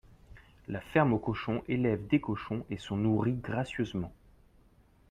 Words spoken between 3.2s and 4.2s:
gracieusement